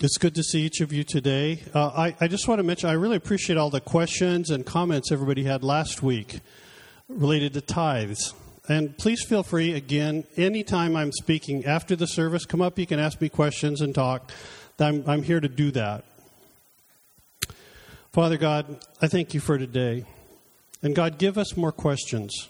[0.00, 1.64] It's good to see each of you today.
[1.74, 5.10] Uh, I, I, just want to mention I really appreciate all the questions and comments
[5.10, 6.38] everybody had last week
[7.08, 8.32] related to tithes.
[8.68, 13.00] And please feel free, again, anytime I'm speaking after the service, come up, you can
[13.00, 14.30] ask me questions and talk.
[14.78, 16.04] I'm, I'm here to do that.
[18.12, 20.04] Father God, I thank you for today.
[20.80, 22.48] And God, give us more questions.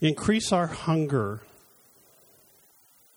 [0.00, 1.42] Increase our hunger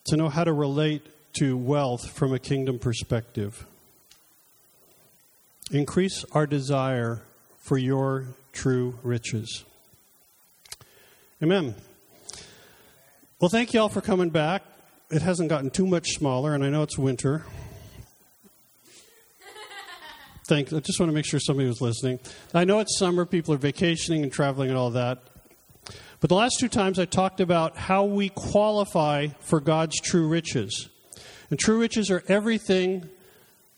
[0.07, 3.65] to know how to relate to wealth from a kingdom perspective.
[5.71, 7.21] Increase our desire
[7.59, 9.63] for your true riches.
[11.41, 11.75] Amen.
[13.39, 14.63] Well, thank you all for coming back.
[15.11, 17.45] It hasn't gotten too much smaller, and I know it's winter.
[20.47, 20.73] Thanks.
[20.73, 22.19] I just want to make sure somebody was listening.
[22.55, 25.19] I know it's summer, people are vacationing and traveling and all that.
[26.19, 30.89] But the last two times I talked about how we qualify for God's true riches.
[31.49, 33.09] And true riches are everything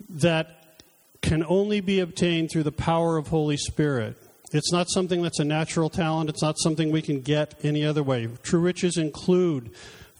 [0.09, 0.81] that
[1.21, 4.18] can only be obtained through the power of Holy Spirit.
[4.54, 8.04] It's not something that's a natural talent, it's not something we can get any other
[8.04, 8.27] way.
[8.43, 9.71] True riches include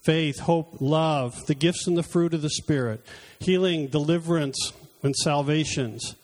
[0.04, 3.06] faith, hope, love, the gifts and the fruit of the Spirit,
[3.40, 6.16] healing, deliverance, and salvations.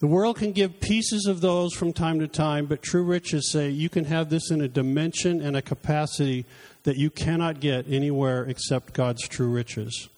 [0.00, 3.70] The world can give pieces of those from time to time, but true riches say
[3.70, 6.44] you can have this in a dimension and a capacity
[6.82, 10.08] that you cannot get anywhere except God's true riches.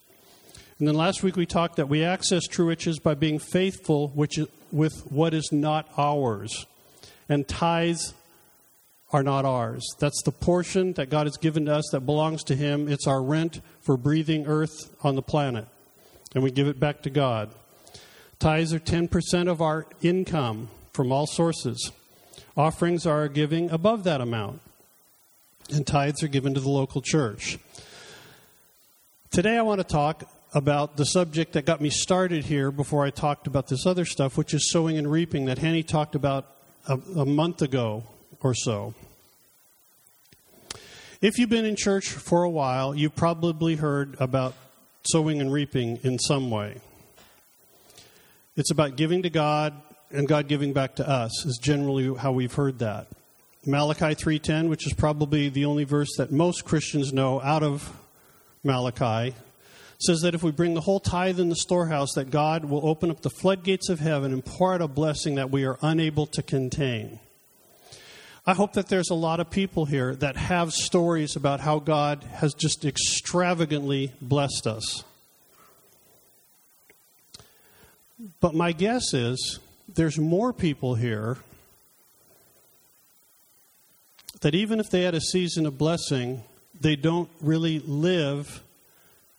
[0.78, 4.36] And then last week we talked that we access true riches by being faithful which
[4.36, 6.66] is, with what is not ours.
[7.28, 8.12] And tithes
[9.12, 9.86] are not ours.
[9.98, 12.88] That's the portion that God has given to us that belongs to Him.
[12.88, 15.66] It's our rent for breathing earth on the planet.
[16.34, 17.50] And we give it back to God.
[18.38, 21.90] Tithes are 10% of our income from all sources.
[22.54, 24.60] Offerings are giving above that amount.
[25.72, 27.58] And tithes are given to the local church.
[29.30, 30.24] Today I want to talk
[30.56, 34.38] about the subject that got me started here before I talked about this other stuff,
[34.38, 36.46] which is sowing and reaping that Hanny talked about
[36.88, 38.04] a, a month ago
[38.40, 38.94] or so.
[41.20, 44.54] If you've been in church for a while, you've probably heard about
[45.02, 46.80] sowing and reaping in some way.
[48.56, 49.74] It's about giving to God
[50.10, 53.08] and God giving back to us is generally how we've heard that.
[53.66, 57.92] Malachi 3:10, which is probably the only verse that most Christians know out of
[58.64, 59.34] Malachi,
[59.98, 63.10] says that if we bring the whole tithe in the storehouse, that God will open
[63.10, 66.42] up the floodgates of heaven and pour out a blessing that we are unable to
[66.42, 67.18] contain.
[68.46, 72.22] I hope that there's a lot of people here that have stories about how God
[72.34, 75.02] has just extravagantly blessed us.
[78.40, 79.58] But my guess is
[79.88, 81.38] there's more people here
[84.42, 86.42] that even if they had a season of blessing,
[86.80, 88.62] they don't really live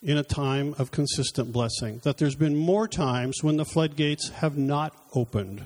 [0.02, 2.00] in a time of consistent blessing.
[2.03, 5.66] That there's been more times when the floodgates have not opened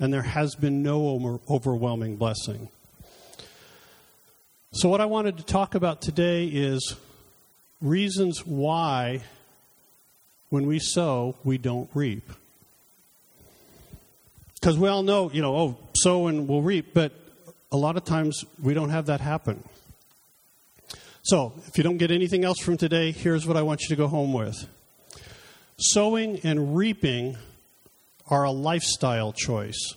[0.00, 2.68] and there has been no overwhelming blessing.
[4.72, 6.96] So, what I wanted to talk about today is
[7.80, 9.20] reasons why,
[10.48, 12.28] when we sow, we don't reap.
[14.54, 17.12] Because we all know, you know, oh, sow and we'll reap, but
[17.70, 19.62] a lot of times we don't have that happen.
[21.24, 23.96] So, if you don't get anything else from today, here's what I want you to
[23.96, 24.68] go home with
[25.78, 27.38] sowing and reaping
[28.28, 29.94] are a lifestyle choice.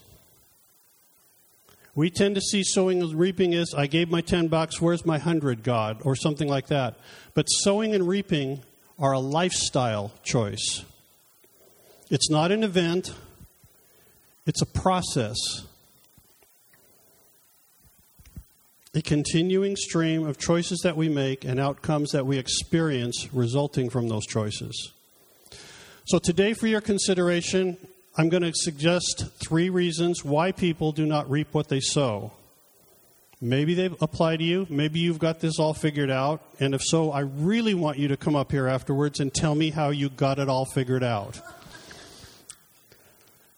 [1.95, 5.17] We tend to see sowing and reaping as I gave my 10 bucks, where's my
[5.17, 6.97] 100, God, or something like that.
[7.33, 8.61] But sowing and reaping
[8.97, 10.85] are a lifestyle choice.
[12.09, 13.13] It's not an event,
[14.45, 15.35] it's a process.
[18.97, 24.09] A continuing stream of choices that we make and outcomes that we experience resulting from
[24.09, 24.91] those choices.
[26.05, 27.77] So, today, for your consideration,
[28.17, 32.31] I'm going to suggest three reasons why people do not reap what they sow.
[33.39, 34.65] Maybe they apply to you.
[34.67, 36.41] Maybe you've got this all figured out.
[36.59, 39.69] And if so, I really want you to come up here afterwards and tell me
[39.69, 41.39] how you got it all figured out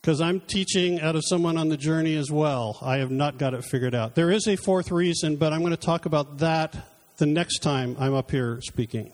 [0.02, 2.78] because I'm teaching out of someone on the journey as well.
[2.82, 4.16] I have not got it figured out.
[4.16, 6.76] There is a fourth reason, but I'm going to talk about that
[7.18, 9.12] the next time I'm up here speaking.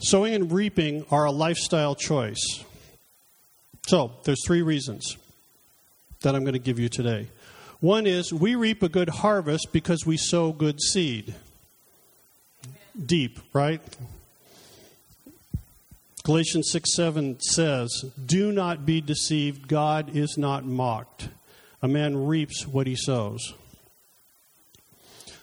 [0.00, 2.64] Sowing and reaping are a lifestyle choice.
[3.86, 5.16] So, there's three reasons
[6.22, 7.28] that I'm going to give you today.
[7.80, 11.34] One is we reap a good harvest because we sow good seed.
[13.06, 13.80] Deep, right?
[16.24, 19.66] Galatians 6 7 says, Do not be deceived.
[19.66, 21.28] God is not mocked.
[21.82, 23.54] A man reaps what he sows.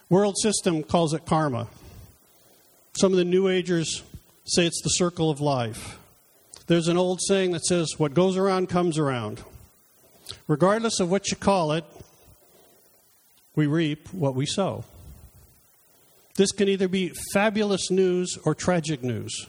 [0.10, 1.68] World system calls it karma.
[2.98, 4.04] Some of the New Agers
[4.46, 6.00] say it's the circle of life.
[6.68, 9.44] There's an old saying that says, What goes around comes around.
[10.48, 11.84] Regardless of what you call it,
[13.54, 14.86] we reap what we sow.
[16.38, 19.48] This can either be fabulous news or tragic news.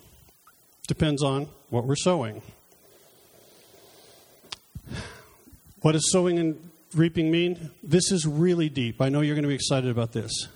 [0.90, 2.42] Depends on what we're sowing.
[5.82, 7.70] What does sowing and reaping mean?
[7.80, 9.00] This is really deep.
[9.00, 10.48] I know you're going to be excited about this.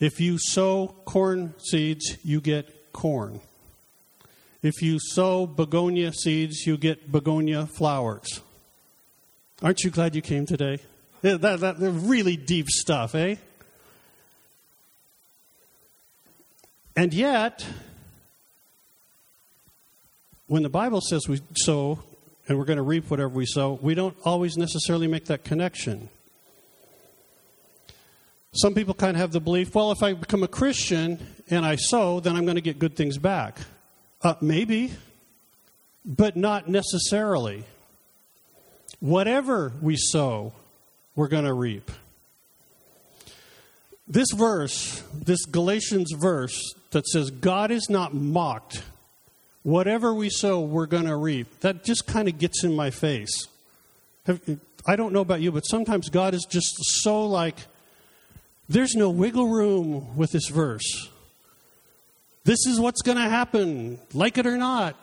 [0.00, 3.40] If you sow corn seeds, you get corn.
[4.62, 8.40] If you sow begonia seeds, you get begonia flowers.
[9.62, 10.78] Aren't you glad you came today?
[11.20, 13.36] That, that, really deep stuff, eh?
[16.96, 17.66] And yet,
[20.46, 21.98] when the Bible says we sow
[22.48, 26.08] and we're going to reap whatever we sow, we don't always necessarily make that connection.
[28.52, 31.18] Some people kind of have the belief, well, if I become a Christian
[31.50, 33.58] and I sow, then I'm going to get good things back.
[34.22, 34.92] Uh, maybe,
[36.04, 37.64] but not necessarily.
[39.00, 40.54] Whatever we sow,
[41.14, 41.90] we're going to reap.
[44.08, 48.82] This verse, this Galatians verse that says, God is not mocked
[49.66, 51.58] whatever we sow, we're going to reap.
[51.58, 53.48] That just kind of gets in my face.
[54.86, 57.56] I don't know about you, but sometimes God is just so like,
[58.68, 61.08] there's no wiggle room with this verse.
[62.44, 64.94] This is what's going to happen, like it or not.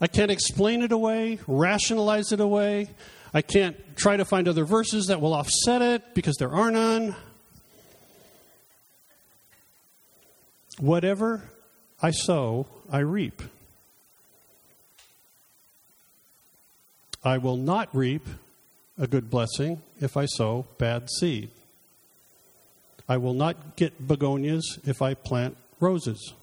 [0.00, 2.88] I can't explain it away, rationalize it away.
[3.32, 7.14] I can't try to find other verses that will offset it because there are none.
[10.80, 11.44] Whatever
[12.00, 13.42] I sow, I reap.
[17.24, 18.26] I will not reap
[18.96, 21.50] a good blessing if I sow bad seed.
[23.08, 26.34] I will not get begonias if I plant roses.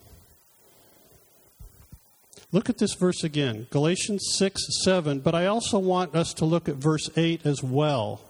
[2.52, 5.20] Look at this verse again, Galatians 6 7.
[5.20, 8.22] But I also want us to look at verse 8 as well.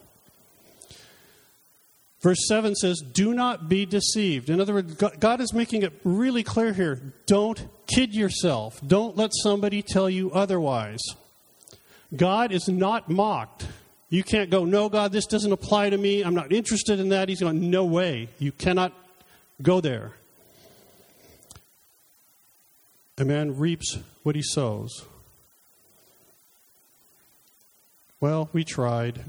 [2.25, 4.50] Verse 7 says, Do not be deceived.
[4.50, 7.13] In other words, God is making it really clear here.
[7.27, 8.81] Don't kid yourself.
[8.86, 11.04] Don't let somebody tell you otherwise.
[12.16, 13.68] God is not mocked.
[14.10, 16.24] You can't go, No, God, this doesn't apply to me.
[16.24, 17.30] I'm not interested in that.
[17.30, 18.30] He's going, No way.
[18.39, 18.92] You cannot
[19.62, 20.13] go there.
[23.19, 25.06] A man reaps what he sows.
[28.19, 29.24] Well, we tried.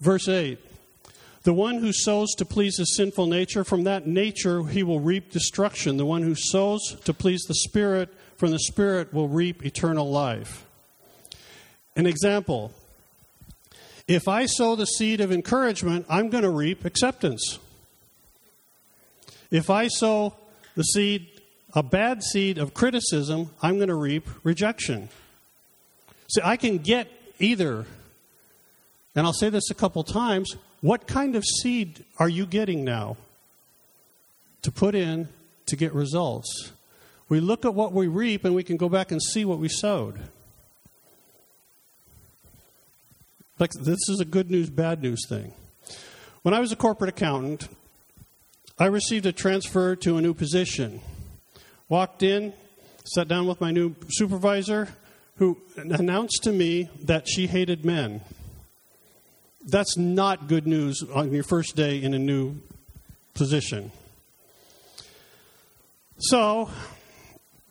[0.00, 0.58] Verse 8
[1.42, 5.30] The one who sows to please his sinful nature, from that nature he will reap
[5.30, 5.96] destruction.
[5.96, 10.66] The one who sows to please the Spirit, from the Spirit will reap eternal life.
[11.96, 12.72] An example
[14.10, 17.60] if I sow the seed of encouragement, I'm going to reap acceptance.
[19.52, 20.34] If I sow
[20.74, 21.28] the seed,
[21.74, 25.10] a bad seed of criticism, I'm going to reap rejection.
[26.28, 27.08] See, I can get
[27.38, 27.86] either
[29.14, 33.16] and I'll say this a couple times what kind of seed are you getting now
[34.62, 35.28] to put in
[35.66, 36.72] to get results?
[37.28, 39.68] We look at what we reap and we can go back and see what we
[39.68, 40.18] sowed.
[43.58, 45.52] Like, this is a good news, bad news thing.
[46.42, 47.68] When I was a corporate accountant,
[48.78, 51.02] I received a transfer to a new position.
[51.90, 52.54] Walked in,
[53.04, 54.88] sat down with my new supervisor,
[55.36, 58.22] who announced to me that she hated men.
[59.66, 62.56] That's not good news on your first day in a new
[63.34, 63.92] position.
[66.18, 66.70] So,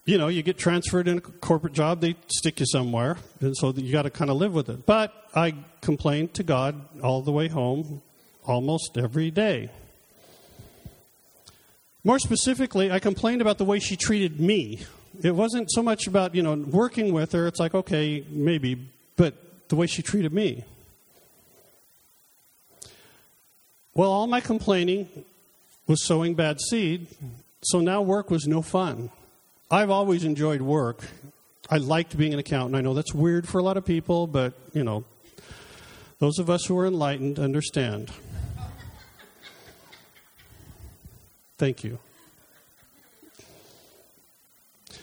[0.05, 3.71] you know, you get transferred in a corporate job, they stick you somewhere, and so
[3.73, 4.85] you got to kind of live with it.
[4.85, 8.01] But I complained to God all the way home
[8.45, 9.69] almost every day.
[12.03, 14.79] More specifically, I complained about the way she treated me.
[15.21, 19.35] It wasn't so much about, you know, working with her, it's like, okay, maybe, but
[19.69, 20.63] the way she treated me.
[23.99, 25.09] Well, all my complaining
[25.85, 27.07] was sowing bad seed,
[27.61, 29.09] so now work was no fun.
[29.69, 31.03] I've always enjoyed work.
[31.69, 32.77] I liked being an accountant.
[32.77, 35.03] I know that's weird for a lot of people, but, you know,
[36.19, 38.09] those of us who are enlightened understand.
[41.57, 41.99] Thank you.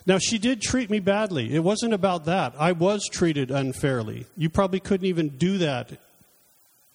[0.07, 1.55] Now, she did treat me badly.
[1.55, 2.55] It wasn't about that.
[2.59, 4.25] I was treated unfairly.
[4.39, 5.93] You probably couldn't even do that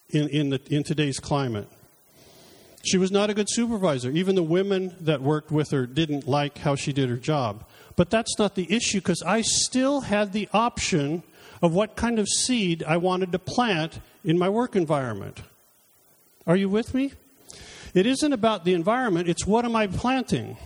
[0.10, 1.68] in, in, the, in today's climate.
[2.84, 4.10] She was not a good supervisor.
[4.12, 7.66] Even the women that worked with her didn't like how she did her job.
[7.96, 11.24] But that's not the issue because I still had the option
[11.62, 15.42] of what kind of seed I wanted to plant in my work environment.
[16.48, 17.14] Are you with me?
[17.94, 20.58] It isn't about the environment, it's what am I planting?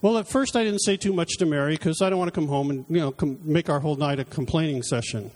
[0.00, 2.34] Well, at first I didn't say too much to Mary because I don't want to
[2.40, 5.32] come home and you know make our whole night a complaining session.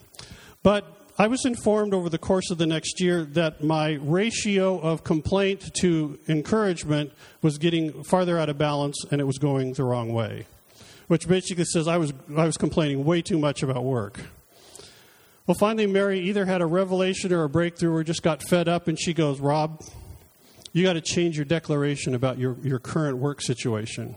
[0.63, 0.85] But
[1.19, 5.75] I was informed over the course of the next year that my ratio of complaint
[5.81, 10.47] to encouragement was getting farther out of balance and it was going the wrong way,
[11.09, 14.21] which basically says I was, I was complaining way too much about work.
[15.47, 18.89] Well, finally, Mary either had a revelation or a breakthrough or just got fed up
[18.89, 19.85] and she goes, Rob,
[20.73, 24.15] you got to change your declaration about your, your current work situation.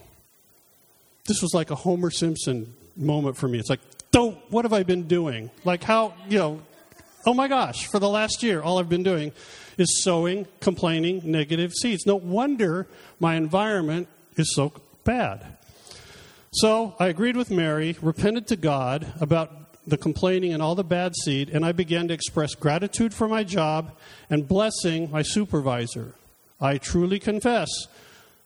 [1.25, 3.59] This was like a Homer Simpson moment for me.
[3.59, 5.51] It's like, don't, what have I been doing?
[5.65, 6.61] Like, how, you know,
[7.25, 9.31] oh my gosh, for the last year, all I've been doing
[9.77, 12.05] is sowing, complaining, negative seeds.
[12.05, 12.87] No wonder
[13.19, 14.71] my environment is so
[15.03, 15.45] bad.
[16.51, 19.51] So I agreed with Mary, repented to God about
[19.87, 23.43] the complaining and all the bad seed, and I began to express gratitude for my
[23.43, 23.91] job
[24.29, 26.13] and blessing my supervisor.
[26.59, 27.69] I truly confess,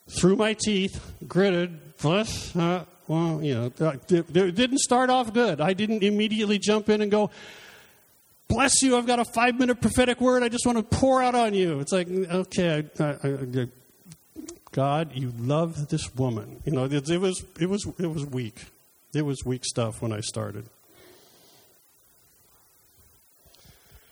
[0.08, 5.62] through my teeth, gritted, bless, uh, well, you know, uh, it didn't start off good.
[5.62, 7.32] I didn't immediately jump in and go,
[8.50, 11.36] bless you, I've got a five minute prophetic word I just want to pour out
[11.36, 11.80] on you.
[11.80, 13.68] It's like, okay, I, I, I,
[14.72, 16.62] God, you love this woman.
[16.66, 18.66] You know, it, it, was, it, was, it was weak.
[19.14, 20.66] It was weak stuff when I started.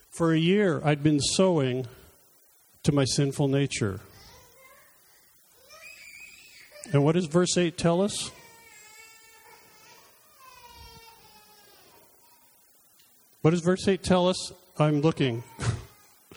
[0.10, 1.86] For a year, I'd been sowing
[2.84, 4.00] to my sinful nature.
[6.92, 8.32] And what does verse 8 tell us?
[13.42, 14.52] What does verse 8 tell us?
[14.80, 15.44] I'm looking.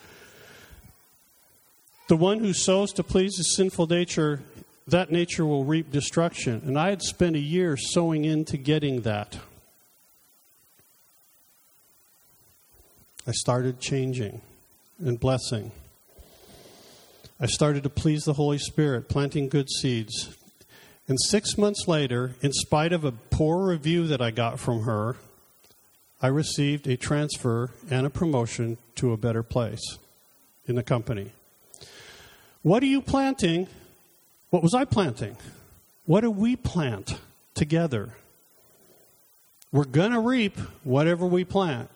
[2.09, 4.43] the one who sows to please his sinful nature,
[4.87, 6.63] that nature will reap destruction.
[6.67, 9.39] And I had spent a year sowing into getting that.
[13.27, 14.41] I started changing
[14.99, 15.73] and blessing.
[17.41, 20.37] I started to please the Holy Spirit, planting good seeds.
[21.09, 25.17] And six months later, in spite of a poor review that I got from her,
[26.23, 29.99] I received a transfer and a promotion to a better place
[30.67, 31.33] in the company.
[32.63, 33.69] What are you planting?
[34.51, 35.37] What was I planting?
[36.05, 37.19] What do we plant
[37.55, 38.15] together?
[39.73, 41.91] We're going to reap whatever we plant.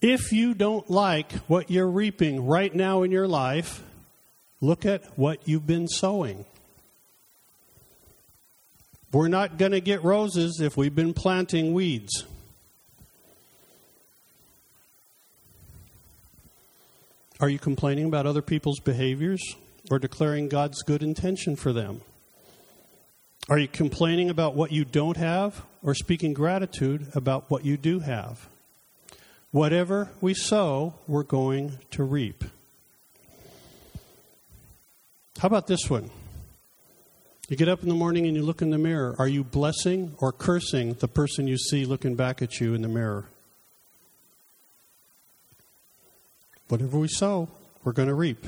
[0.00, 3.82] If you don't like what you're reaping right now in your life,
[4.60, 6.44] look at what you've been sowing.
[9.12, 12.24] We're not going to get roses if we've been planting weeds.
[17.38, 19.42] Are you complaining about other people's behaviors
[19.90, 22.00] or declaring God's good intention for them?
[23.50, 27.98] Are you complaining about what you don't have or speaking gratitude about what you do
[27.98, 28.48] have?
[29.50, 32.44] Whatever we sow, we're going to reap.
[35.38, 36.10] How about this one?
[37.48, 39.16] You get up in the morning and you look in the mirror.
[39.18, 42.88] Are you blessing or cursing the person you see looking back at you in the
[42.88, 43.26] mirror?
[46.68, 47.48] Whatever we sow,
[47.84, 48.44] we're going to reap.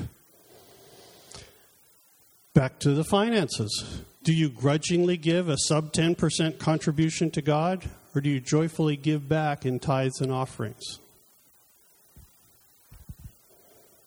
[2.53, 4.01] Back to the finances.
[4.23, 7.83] Do you grudgingly give a sub 10% contribution to God,
[8.15, 10.99] or do you joyfully give back in tithes and offerings?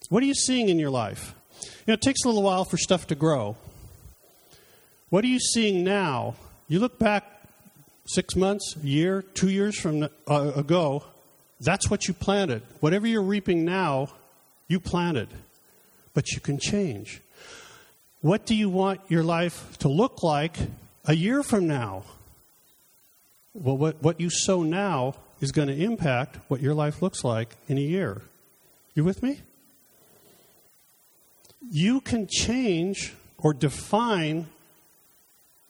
[0.09, 1.35] What are you seeing in your life?
[1.63, 3.57] You know, it takes a little while for stuff to grow.
[5.11, 6.35] What are you seeing now?
[6.69, 7.25] You look back
[8.05, 11.03] six months, a year, two years from uh, ago,
[11.61, 12.63] that's what you planted.
[12.81, 14.09] Whatever you're reaping now,
[14.69, 15.29] you planted.
[16.13, 17.23] But you can change.
[18.21, 20.57] What do you want your life to look like
[21.07, 22.05] a year from now?
[23.55, 27.57] Well, what, what you sow now is going to impact what your life looks like
[27.67, 28.23] in a year.
[28.95, 29.41] You with me?
[31.71, 34.49] You can change or define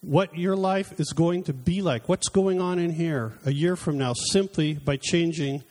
[0.01, 3.77] what your life is going to be like, what's going on in here a year
[3.77, 5.63] from now, simply by changing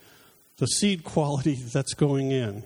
[0.57, 2.63] the seed quality that's going in.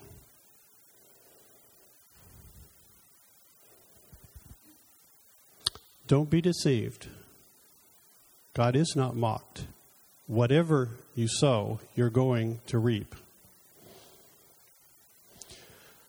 [6.07, 7.07] Don't be deceived.
[8.53, 9.65] God is not mocked.
[10.27, 13.15] Whatever you sow, you're going to reap.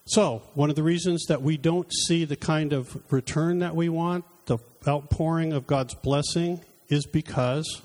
[0.07, 3.89] So, one of the reasons that we don't see the kind of return that we
[3.89, 7.83] want the outpouring of God's blessing is because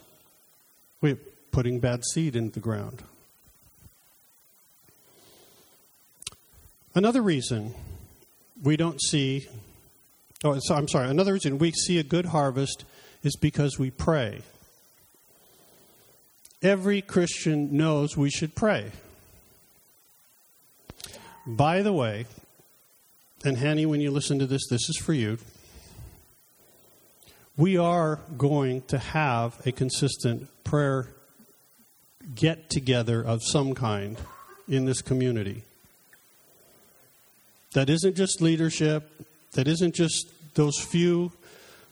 [1.02, 1.18] we're
[1.52, 3.04] putting bad seed into the ground.
[6.94, 7.76] Another reason
[8.64, 9.48] we don't see,
[10.44, 12.86] oh, I'm sorry, another reason we see a good harvest
[13.24, 14.42] is because we pray.
[16.64, 18.92] Every Christian knows we should pray.
[21.46, 22.26] By the way,
[23.46, 25.38] and Hanny, when you listen to this, this is for you.
[27.58, 31.08] We are going to have a consistent prayer
[32.36, 34.16] get together of some kind
[34.68, 35.64] in this community.
[37.74, 39.10] That isn't just leadership,
[39.54, 41.32] that isn't just those few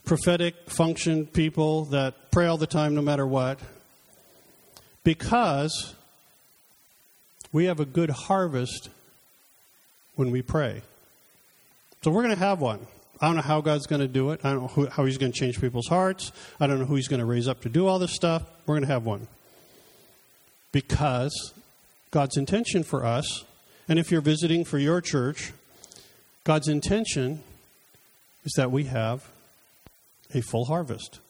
[0.04, 3.58] prophetic function people that pray all the time no matter what.
[5.02, 5.96] Because
[7.52, 8.88] we have a good harvest
[10.14, 10.82] when we pray.
[12.02, 12.86] So we're going to have one.
[13.20, 14.40] I don't know how God's going to do it.
[14.44, 16.32] I don't know who, how He's going to change people's hearts.
[16.60, 18.42] I don't know who He's going to raise up to do all this stuff.
[18.66, 19.26] We're going to have one.
[20.72, 21.54] Because
[22.10, 23.44] God's intention for us,
[23.88, 25.52] and if you're visiting for your church,
[26.44, 27.42] God's intention
[28.44, 29.28] is that we have
[30.34, 31.20] a full harvest,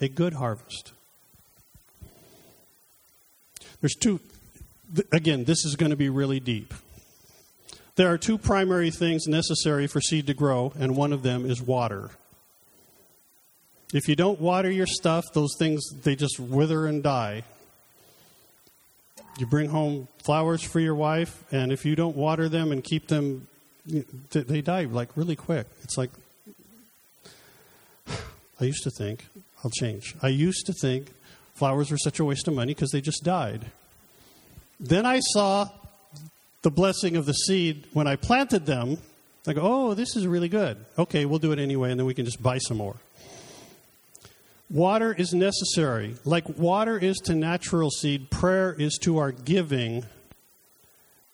[0.00, 0.92] a good harvest.
[3.80, 4.20] There's two,
[5.12, 6.74] again, this is going to be really deep.
[8.00, 11.60] There are two primary things necessary for seed to grow, and one of them is
[11.60, 12.08] water.
[13.92, 17.42] If you don't water your stuff, those things, they just wither and die.
[19.36, 23.08] You bring home flowers for your wife, and if you don't water them and keep
[23.08, 23.46] them,
[24.30, 25.66] they die like really quick.
[25.82, 26.08] It's like,
[28.08, 29.26] I used to think,
[29.62, 30.16] I'll change.
[30.22, 31.08] I used to think
[31.54, 33.66] flowers were such a waste of money because they just died.
[34.80, 35.68] Then I saw
[36.62, 38.98] the blessing of the seed when I planted them.
[39.46, 40.76] I go, oh, this is really good.
[40.98, 42.96] Okay, we'll do it anyway, and then we can just buy some more.
[44.68, 46.14] Water is necessary.
[46.24, 50.04] Like water is to natural seed, prayer is to our giving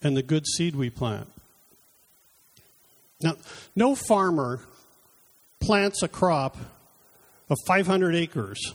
[0.01, 1.27] and the good seed we plant.
[3.21, 3.35] Now,
[3.75, 4.61] no farmer
[5.59, 6.55] plants a crop
[7.49, 8.73] of 500 acres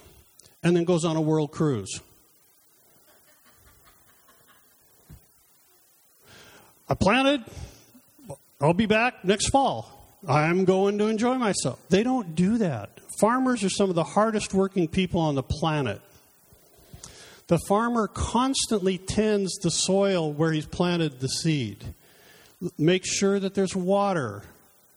[0.63, 2.01] and then goes on a world cruise.
[6.89, 7.43] I planted,
[8.61, 9.99] I'll be back next fall.
[10.29, 11.81] I'm going to enjoy myself.
[11.89, 12.91] They don't do that.
[13.21, 16.01] Farmers are some of the hardest working people on the planet.
[17.49, 21.95] The farmer constantly tends the soil where he's planted the seed.
[22.79, 24.43] Make sure that there's water.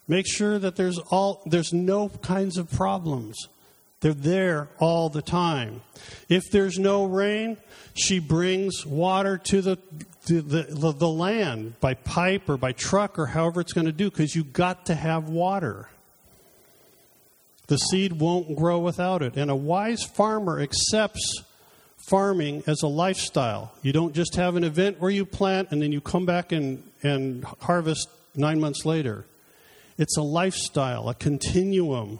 [0.07, 3.35] Make sure that there's all there's no kinds of problems.
[4.05, 5.81] They're there all the time.
[6.29, 7.57] If there's no rain,
[7.95, 9.79] she brings water to the
[10.27, 14.11] the, the, the land by pipe or by truck or however it's going to do
[14.11, 15.89] because you've got to have water.
[17.65, 19.37] The seed won't grow without it.
[19.37, 21.41] And a wise farmer accepts
[22.07, 23.73] farming as a lifestyle.
[23.81, 26.83] You don't just have an event where you plant and then you come back and,
[27.01, 29.25] and harvest nine months later.
[29.97, 32.19] It's a lifestyle, a continuum.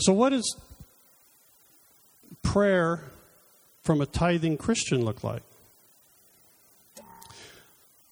[0.00, 0.56] So, what does
[2.42, 3.02] prayer
[3.82, 5.42] from a tithing Christian look like?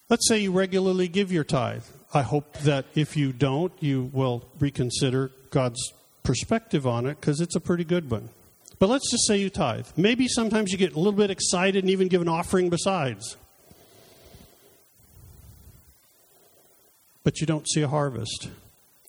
[0.08, 1.84] Let's say you regularly give your tithe.
[2.14, 7.56] I hope that if you don't, you will reconsider God's perspective on it because it's
[7.56, 8.28] a pretty good one.
[8.78, 9.86] But let's just say you tithe.
[9.96, 13.36] Maybe sometimes you get a little bit excited and even give an offering besides.
[17.24, 18.48] But you don't see a harvest.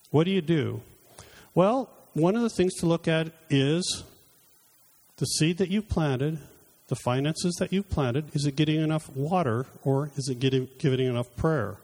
[0.10, 0.82] What do you do?
[1.54, 4.04] Well, one of the things to look at is
[5.18, 6.40] the seed that you've planted
[6.88, 11.06] the finances that you've planted, is it getting enough water or is it getting, giving
[11.06, 11.78] enough prayer?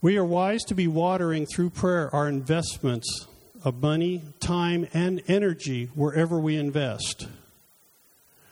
[0.00, 3.26] We are wise to be watering through prayer our investments
[3.64, 7.26] of money, time, and energy wherever we invest.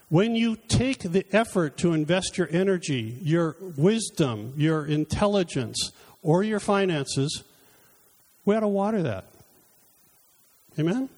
[0.09, 6.61] When you take the effort to invest your energy, your wisdom, your intelligence, or your
[6.61, 7.45] finances,
[8.47, 9.27] we ought to water that.
[10.79, 11.11] Amen?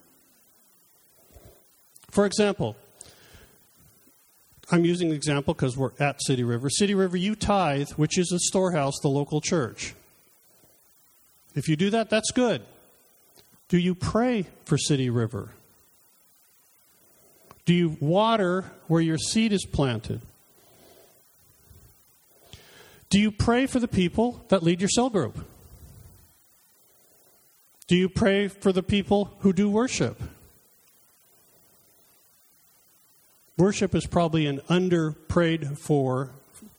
[2.10, 2.74] For example,
[4.72, 6.68] I'm using the example because we're at City River.
[6.68, 9.94] City River, you tithe, which is a storehouse, the local church.
[11.54, 12.62] If you do that, that's good.
[13.68, 15.50] Do you pray for City River?
[17.66, 20.22] Do you water where your seed is planted?
[23.10, 25.46] Do you pray for the people that lead your cell group?
[27.88, 30.20] Do you pray for the people who do worship?
[33.56, 36.30] Worship is probably an under prayed for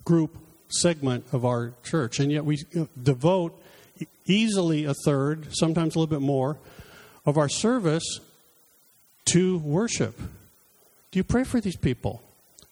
[0.06, 0.38] group
[0.70, 2.60] segment of our church, and yet we
[3.02, 3.60] devote
[4.26, 6.58] easily a third, sometimes a little bit more,
[7.26, 8.20] of our service
[9.26, 10.18] to worship.
[11.12, 12.22] Do you pray for these people?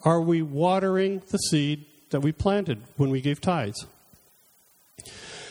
[0.03, 3.87] Are we watering the seed that we planted when we gave tithes?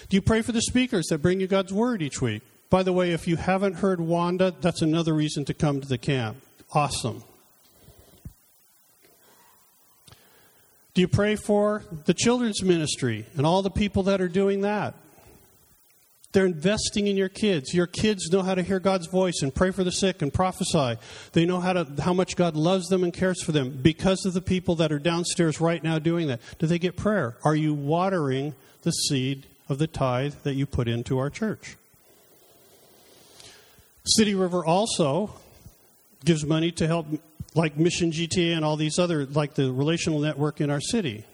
[0.09, 2.43] Do you pray for the speakers that bring you God's word each week?
[2.69, 5.99] By the way, if you haven't heard Wanda, that's another reason to come to the
[5.99, 6.39] camp.
[6.73, 7.23] Awesome.
[10.95, 14.95] Do you pray for the children's ministry and all the people that are doing that?
[16.33, 17.73] They're investing in your kids.
[17.73, 20.97] Your kids know how to hear God's voice and pray for the sick and prophesy.
[21.33, 24.35] They know how to how much God loves them and cares for them because of
[24.35, 26.41] the people that are downstairs right now doing that.
[26.59, 27.37] Do they get prayer?
[27.45, 31.77] Are you watering the seed of the tithe that you put into our church?
[34.07, 35.31] City River also
[36.25, 37.07] gives money to help
[37.55, 41.25] like Mission GTA and all these other like the relational network in our city.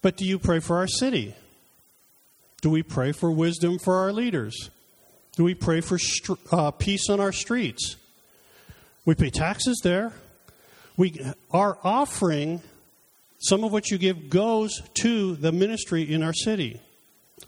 [0.00, 1.34] But do you pray for our city?
[2.62, 4.70] Do we pray for wisdom for our leaders?
[5.36, 5.98] Do we pray for
[6.52, 7.96] uh, peace on our streets?
[9.04, 10.12] We pay taxes there.
[10.96, 12.62] We our offering,
[13.38, 16.80] some of what you give goes to the ministry in our city.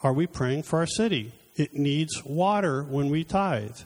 [0.03, 1.33] Are we praying for our city?
[1.55, 3.79] It needs water when we tithe.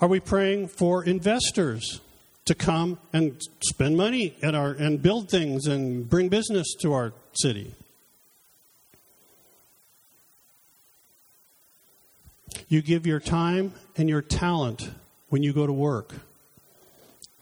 [0.00, 2.00] Are we praying for investors
[2.44, 7.12] to come and spend money at our and build things and bring business to our
[7.32, 7.74] city?
[12.68, 14.90] You give your time and your talent
[15.30, 16.14] when you go to work.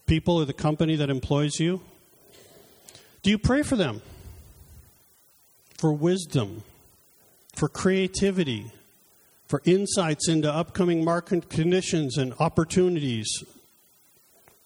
[0.06, 1.82] People or the company that employs you.
[3.22, 4.00] Do you pray for them?
[5.76, 6.62] For wisdom,
[7.54, 8.72] for creativity,
[9.46, 13.28] for insights into upcoming market conditions and opportunities.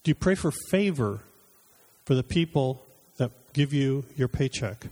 [0.03, 1.21] Do you pray for favor
[2.05, 2.85] for the people
[3.19, 4.87] that give you your paycheck?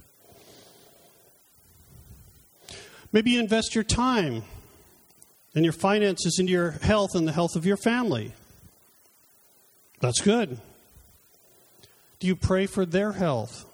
[3.13, 4.43] Maybe you invest your time
[5.55, 8.33] and your finances into your health and the health of your family.
[10.01, 10.61] That's good.
[12.21, 13.65] Do you pray for their health,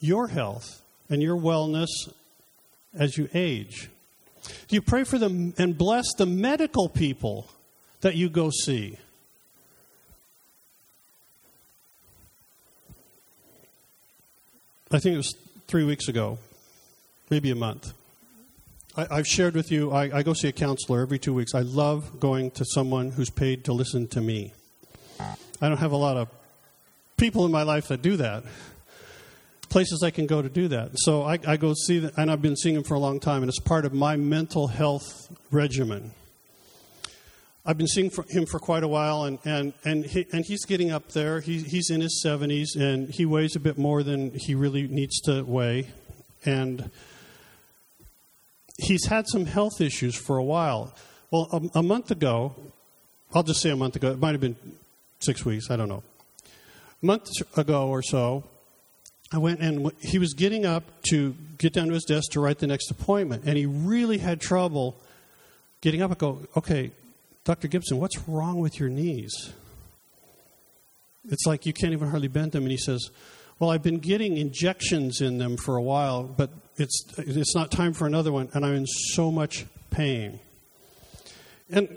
[0.00, 1.88] your health, and your wellness
[2.92, 3.88] as you age?
[4.44, 7.48] Do you pray for them and bless the medical people
[8.00, 8.98] that you go see?
[14.90, 15.34] I think it was
[15.66, 16.38] three weeks ago,
[17.30, 17.92] maybe a month.
[18.96, 21.52] I, have shared with you, I, I go see a counselor every two weeks.
[21.52, 24.52] I love going to someone who's paid to listen to me.
[25.18, 26.28] I don't have a lot of
[27.16, 28.44] people in my life that do that.
[29.74, 30.92] Places I can go to do that.
[30.94, 33.42] So I, I go see that, and I've been seeing him for a long time,
[33.42, 36.12] and it's part of my mental health regimen.
[37.66, 40.92] I've been seeing him for quite a while, and, and, and, he, and he's getting
[40.92, 41.40] up there.
[41.40, 45.20] He, he's in his 70s, and he weighs a bit more than he really needs
[45.22, 45.90] to weigh.
[46.44, 46.92] And
[48.78, 50.94] he's had some health issues for a while.
[51.32, 52.54] Well, a, a, month ago,
[53.34, 54.54] I'll just say a month ago, it might have been
[55.18, 56.04] six weeks, I don't know.
[57.02, 58.44] A month ago or so,
[59.34, 62.60] I went and he was getting up to get down to his desk to write
[62.60, 64.96] the next appointment, and he really had trouble
[65.80, 66.92] getting up and go, okay,
[67.42, 67.66] Dr.
[67.66, 69.52] Gibson, what's wrong with your knees?
[71.28, 72.62] It's like you can't even hardly bend them.
[72.62, 73.10] And he says,
[73.58, 77.92] well, I've been getting injections in them for a while, but it's, it's not time
[77.92, 80.38] for another one, and I'm in so much pain.
[81.70, 81.88] And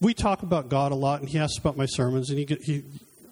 [0.00, 2.82] we talk about God a lot, and he asks about my sermons, and he, he,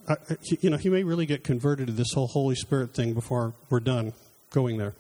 [0.09, 0.17] I,
[0.61, 3.81] you know, he may really get converted to this whole Holy Spirit thing before we're
[3.81, 4.13] done
[4.51, 4.95] going there.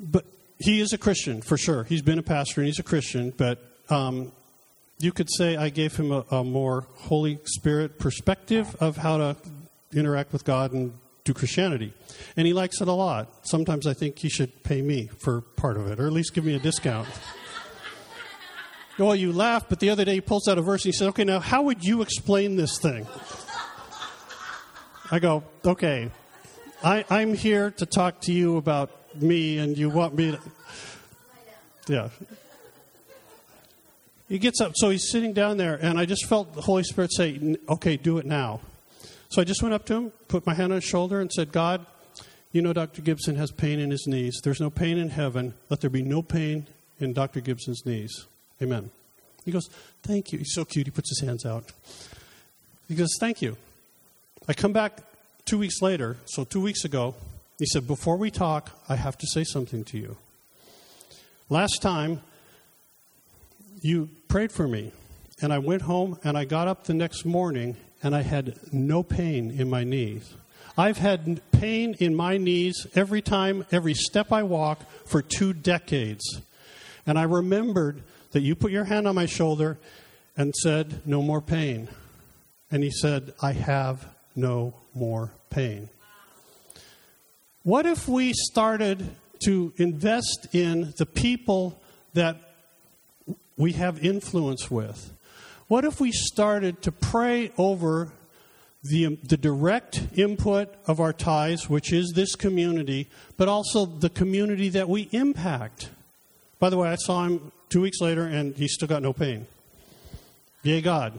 [0.00, 0.24] But
[0.58, 1.84] he is a Christian for sure.
[1.84, 3.58] He's been a pastor and he's a Christian, but
[3.88, 4.32] um,
[4.98, 9.36] you could say I gave him a, a, more Holy Spirit perspective of how to
[9.92, 10.92] interact with God and
[11.24, 11.92] do Christianity.
[12.36, 13.30] And he likes it a lot.
[13.42, 16.44] Sometimes I think he should pay me for part of it, or at least give
[16.44, 17.08] me a discount.
[18.98, 21.08] well, you laugh, but the other day he pulls out a verse and he said,
[21.08, 23.06] Okay, now how would you explain this thing?
[25.10, 26.10] I go, Okay,
[26.82, 28.90] I, I'm here to talk to you about
[29.20, 30.40] me, and you want me to.
[31.86, 32.08] Yeah.
[34.28, 37.12] He gets up, so he's sitting down there, and I just felt the Holy Spirit
[37.12, 38.60] say, Okay, do it now.
[39.28, 41.52] So I just went up to him, put my hand on his shoulder, and said,
[41.52, 41.84] God,
[42.52, 43.02] you know Dr.
[43.02, 44.40] Gibson has pain in his knees.
[44.42, 45.54] There's no pain in heaven.
[45.68, 46.66] Let there be no pain
[46.98, 47.40] in Dr.
[47.40, 48.26] Gibson's knees.
[48.62, 48.90] Amen.
[49.44, 49.68] He goes,
[50.02, 50.38] Thank you.
[50.38, 50.86] He's so cute.
[50.86, 51.72] He puts his hands out.
[52.88, 53.56] He goes, Thank you.
[54.48, 55.00] I come back
[55.44, 57.16] two weeks later, so two weeks ago,
[57.58, 60.16] he said, Before we talk, I have to say something to you.
[61.48, 62.20] Last time,
[63.80, 64.92] you prayed for me,
[65.42, 69.02] and I went home and I got up the next morning and I had no
[69.02, 70.34] pain in my knees.
[70.78, 76.40] I've had pain in my knees every time, every step I walk for two decades.
[77.04, 79.76] And I remembered that you put your hand on my shoulder
[80.36, 81.88] and said, No more pain.
[82.70, 84.06] And he said, I have
[84.36, 85.88] no more pain.
[87.62, 91.80] What if we started to invest in the people
[92.14, 92.36] that
[93.56, 95.12] we have influence with?
[95.66, 98.12] What if we started to pray over
[98.88, 104.10] the, um, the direct input of our tithes, which is this community, but also the
[104.10, 105.90] community that we impact.
[106.58, 109.46] By the way, I saw him two weeks later and he still got no pain.
[110.62, 111.18] Yay, God.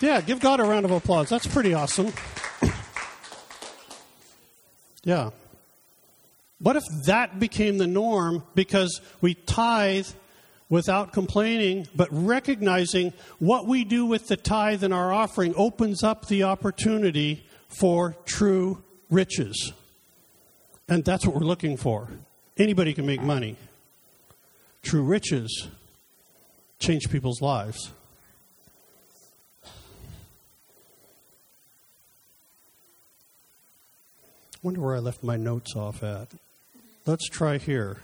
[0.00, 1.28] Yeah, give God a round of applause.
[1.28, 2.12] That's pretty awesome.
[5.02, 5.30] yeah.
[6.60, 10.06] What if that became the norm because we tithe
[10.68, 16.28] without complaining, but recognizing what we do with the tithe and our offering opens up
[16.28, 19.72] the opportunity for true riches.
[20.88, 22.08] And that's what we're looking for.
[22.56, 23.56] Anybody can make money.
[24.82, 25.68] True riches
[26.78, 27.92] change people's lives.
[34.68, 36.28] Wonder where I left my notes off at.
[37.06, 38.02] Let's try here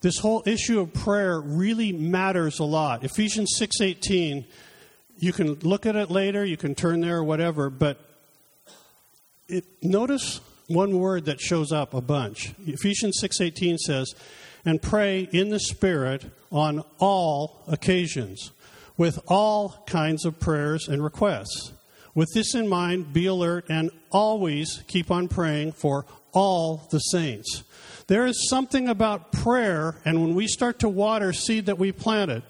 [0.00, 3.04] this whole issue of prayer really matters a lot.
[3.04, 4.44] Ephesians 6:18,
[5.20, 7.98] you can look at it later, you can turn there or whatever, but
[9.48, 12.52] it, notice one word that shows up a bunch.
[12.66, 14.12] Ephesians 6:18 says,
[14.64, 18.50] "And pray in the spirit on all occasions
[18.96, 21.72] with all kinds of prayers and requests."
[22.18, 27.62] With this in mind, be alert and always keep on praying for all the saints.
[28.08, 32.42] There is something about prayer, and when we start to water seed that we planted,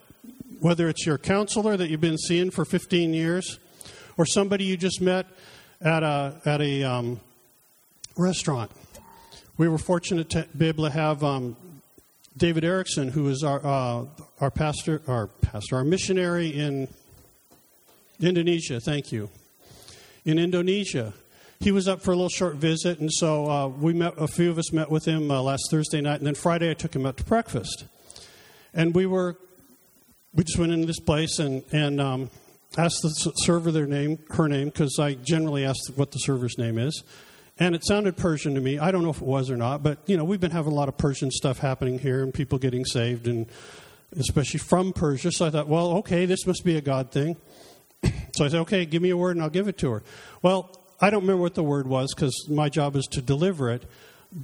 [0.60, 3.58] whether it's your counselor that you've been seeing for 15 years,
[4.16, 5.26] or somebody you just met
[5.82, 7.20] at a, at a um,
[8.16, 8.70] restaurant.
[9.58, 11.58] We were fortunate to be able to have um,
[12.38, 14.06] David Erickson, who is our, uh,
[14.40, 16.88] our pastor, our pastor, our missionary in
[18.18, 18.80] Indonesia.
[18.80, 19.28] Thank you.
[20.28, 21.14] In Indonesia,
[21.58, 24.12] he was up for a little short visit, and so uh, we met.
[24.18, 26.74] A few of us met with him uh, last Thursday night, and then Friday I
[26.74, 27.86] took him out to breakfast,
[28.74, 29.38] and we were
[30.34, 32.30] we just went into this place and and um,
[32.76, 36.76] asked the server their name, her name, because I generally ask what the server's name
[36.76, 37.04] is,
[37.58, 38.78] and it sounded Persian to me.
[38.78, 40.76] I don't know if it was or not, but you know we've been having a
[40.76, 43.46] lot of Persian stuff happening here, and people getting saved, and
[44.14, 45.32] especially from Persia.
[45.32, 47.38] So I thought, well, okay, this must be a God thing.
[48.38, 50.02] So I said, okay, give me a word, and I'll give it to her.
[50.42, 50.70] Well,
[51.00, 53.82] I don't remember what the word was because my job is to deliver it.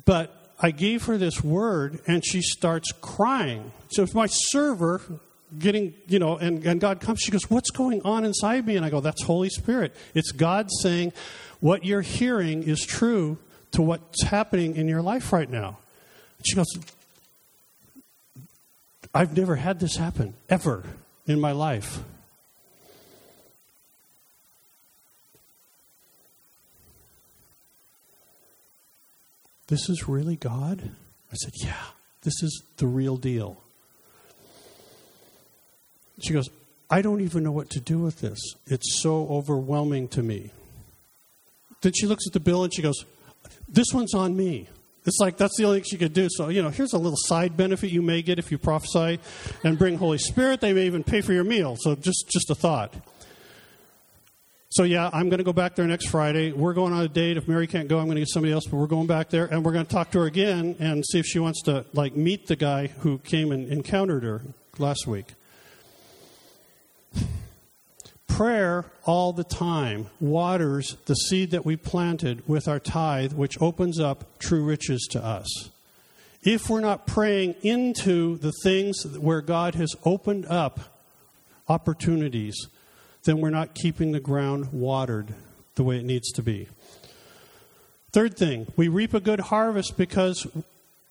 [0.04, 3.72] But I gave her this word and she starts crying.
[3.90, 5.00] So it's my server
[5.59, 7.20] getting, you know, and, and God comes.
[7.20, 8.76] She goes, What's going on inside me?
[8.76, 9.94] And I go, That's Holy Spirit.
[10.14, 11.12] It's God saying,
[11.61, 13.38] What you're hearing is true
[13.72, 15.78] to what's happening in your life right now.
[16.44, 16.68] She goes,
[19.12, 20.85] I've never had this happen ever
[21.26, 22.00] in my life.
[29.68, 30.90] This is really God?
[31.33, 31.83] I said, Yeah,
[32.22, 33.61] this is the real deal.
[36.20, 36.48] She goes,
[36.90, 38.38] I don't even know what to do with this.
[38.66, 40.53] It's so overwhelming to me.
[41.81, 43.05] Then she looks at the bill and she goes,
[43.68, 44.68] This one's on me.
[45.07, 46.29] It's like that's the only thing she could do.
[46.31, 49.20] So, you know, here's a little side benefit you may get if you prophesy
[49.62, 50.61] and bring Holy Spirit.
[50.61, 51.77] They may even pay for your meal.
[51.79, 52.94] So, just, just a thought.
[54.74, 56.50] So yeah, I'm going to go back there next Friday.
[56.50, 57.37] We're going on a date.
[57.37, 58.64] If Mary can't go, I'm going to get somebody else.
[58.66, 61.20] But we're going back there, and we're going to talk to her again and see
[61.20, 64.42] if she wants to like meet the guy who came and encountered her
[64.78, 65.26] last week.
[68.26, 74.00] Prayer all the time waters the seed that we planted with our tithe, which opens
[74.00, 75.70] up true riches to us.
[76.42, 80.98] If we're not praying into the things where God has opened up
[81.68, 82.56] opportunities,
[83.24, 85.34] then we're not keeping the ground watered
[85.74, 86.68] the way it needs to be.
[88.12, 90.46] Third thing, we reap a good harvest because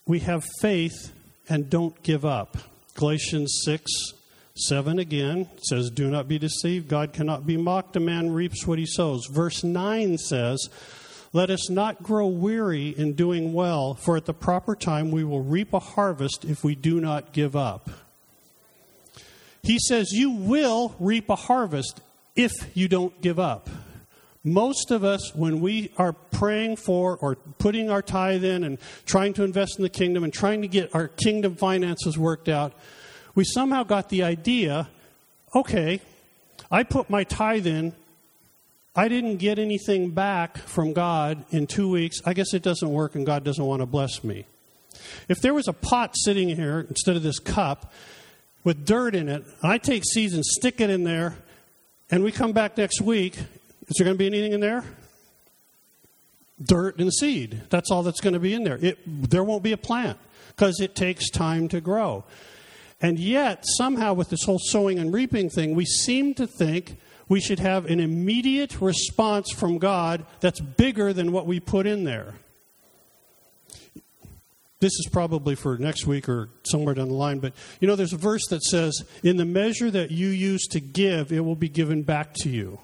[0.06, 1.12] we have faith
[1.50, 2.58] and don't give up.
[2.96, 3.92] Galatians 6
[4.56, 6.88] 7 again says, Do not be deceived.
[6.88, 7.96] God cannot be mocked.
[7.96, 9.26] A man reaps what he sows.
[9.26, 10.70] Verse 9 says,
[11.34, 15.42] Let us not grow weary in doing well, for at the proper time we will
[15.42, 17.90] reap a harvest if we do not give up.
[19.64, 22.02] He says, You will reap a harvest
[22.36, 23.70] if you don't give up.
[24.44, 29.34] Most of us, when we are praying for or putting our tithe in and trying
[29.36, 32.74] to invest in the kingdom and trying to get our kingdom finances worked out,
[33.36, 34.90] we somehow got the idea
[35.56, 36.02] okay,
[36.72, 37.94] I put my tithe in,
[38.96, 42.18] I didn't get anything back from God in two weeks.
[42.26, 44.46] I guess it doesn't work and God doesn't want to bless me.
[45.28, 47.92] If there was a pot sitting here instead of this cup,
[48.64, 51.36] with dirt in it, I take seeds and stick it in there,
[52.10, 54.84] and we come back next week, is there going to be anything in there?
[56.62, 57.64] Dirt and seed.
[57.70, 58.78] That's all that's going to be in there.
[58.82, 59.00] It,
[59.30, 60.18] there won't be a plant
[60.50, 62.24] because it takes time to grow.
[63.02, 66.98] And yet, somehow, with this whole sowing and reaping thing, we seem to think,
[67.28, 72.06] we should have an immediate response from God that's bigger than what we put in
[72.06, 72.36] there.
[74.84, 78.12] This is probably for next week or somewhere down the line, but you know, there's
[78.12, 81.70] a verse that says, In the measure that you use to give, it will be
[81.70, 82.80] given back to you.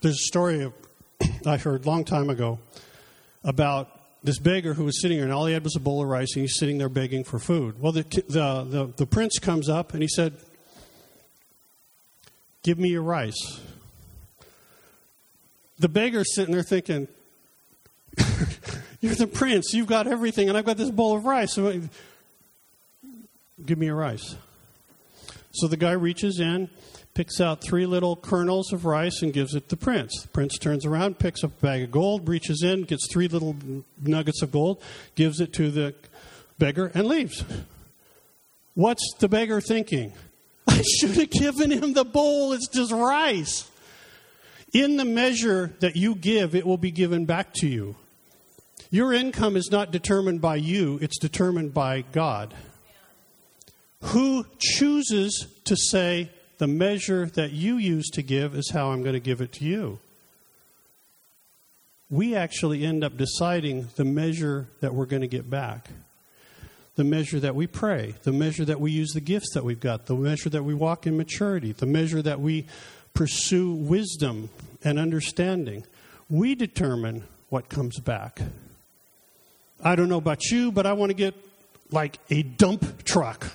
[0.00, 0.70] There's a story
[1.44, 2.60] I heard a long time ago
[3.42, 3.90] about
[4.22, 6.36] this beggar who was sitting here, and all he had was a bowl of rice,
[6.36, 7.82] and he's sitting there begging for food.
[7.82, 10.34] Well, the, the, the, the prince comes up and he said,
[12.62, 13.60] Give me your rice.
[15.80, 17.08] The beggar's sitting there thinking,
[19.00, 21.54] You're the prince, you've got everything, and I've got this bowl of rice.
[21.54, 21.80] So,
[23.64, 24.36] give me your rice.
[25.52, 26.68] So the guy reaches in,
[27.14, 30.20] picks out three little kernels of rice and gives it to the prince.
[30.20, 33.56] The prince turns around, picks up a bag of gold, reaches in, gets three little
[34.02, 34.82] nuggets of gold,
[35.14, 35.94] gives it to the
[36.58, 37.42] beggar, and leaves.
[38.74, 40.12] What's the beggar thinking?
[40.66, 43.70] I should have given him the bowl, it's just rice.
[44.74, 47.96] In the measure that you give, it will be given back to you.
[48.90, 52.54] Your income is not determined by you, it's determined by God.
[54.02, 59.14] Who chooses to say, the measure that you use to give is how I'm going
[59.14, 59.98] to give it to you.
[62.08, 65.90] We actually end up deciding the measure that we're going to get back.
[66.94, 70.06] The measure that we pray, the measure that we use the gifts that we've got,
[70.06, 72.66] the measure that we walk in maturity, the measure that we
[73.12, 74.48] pursue wisdom
[74.82, 75.84] and understanding.
[76.30, 78.40] We determine what comes back.
[79.82, 81.34] I don't know about you, but I want to get
[81.90, 83.46] like a dump truck.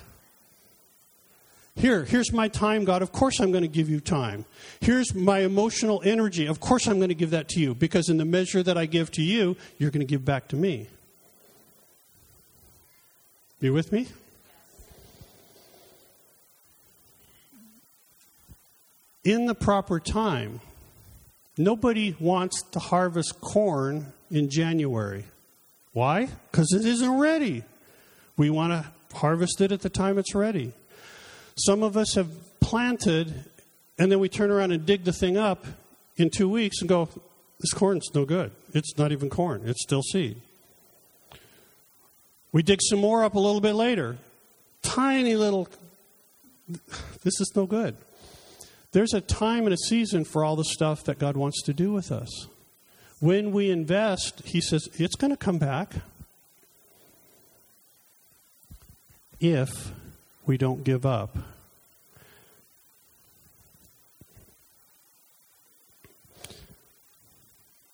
[1.74, 3.00] Here, here's my time, God.
[3.00, 4.44] Of course, I'm going to give you time.
[4.80, 6.46] Here's my emotional energy.
[6.46, 8.86] Of course, I'm going to give that to you because in the measure that I
[8.86, 10.88] give to you, you're going to give back to me.
[13.60, 14.08] You with me?
[19.24, 20.60] In the proper time,
[21.56, 25.24] nobody wants to harvest corn in January.
[25.92, 26.28] Why?
[26.50, 27.64] Because it isn't ready.
[28.36, 30.72] We want to harvest it at the time it's ready.
[31.56, 32.28] Some of us have
[32.60, 33.44] planted,
[33.98, 35.66] and then we turn around and dig the thing up
[36.16, 37.08] in two weeks and go,
[37.60, 38.50] this corn's no good.
[38.72, 40.40] It's not even corn, it's still seed.
[42.52, 44.18] We dig some more up a little bit later.
[44.82, 45.68] Tiny little,
[47.22, 47.96] this is no good.
[48.92, 51.92] There's a time and a season for all the stuff that God wants to do
[51.92, 52.46] with us.
[53.22, 55.94] When we invest, He says, it's going to come back.
[59.38, 59.92] If
[60.44, 61.36] we don't give up.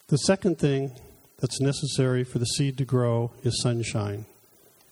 [0.07, 0.93] The second thing
[1.39, 4.25] that's necessary for the seed to grow is sunshine.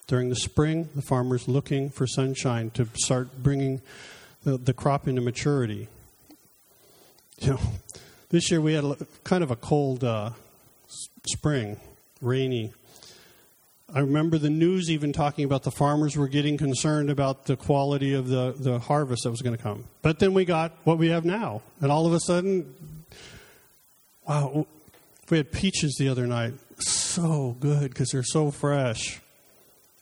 [0.07, 3.81] During the spring, the farmer's looking for sunshine to start bringing
[4.45, 5.89] the, the crop into maturity.
[7.41, 7.61] You know,
[8.31, 10.31] this year we had a, kind of a cold uh,
[11.27, 11.79] spring,
[12.21, 12.73] rainy.
[13.95, 18.15] I remember the news even talking about the farmers were getting concerned about the quality
[18.15, 19.85] of the, the harvest that was going to come.
[20.03, 21.63] But then we got what we have now.
[21.81, 22.75] And all of a sudden,
[24.27, 24.67] wow,
[25.31, 26.55] we had peaches the other night.
[26.81, 29.21] So good because they're so fresh.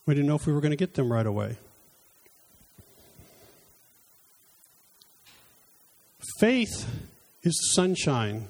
[0.07, 1.57] We didn't know if we were going to get them right away.
[6.41, 6.89] Faith
[7.45, 8.49] is the sunshine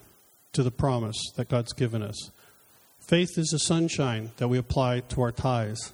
[0.52, 2.30] to the promise that God's given us.
[3.00, 5.92] Faith is the sunshine that we apply to our tithes.